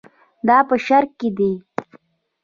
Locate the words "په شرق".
0.67-1.11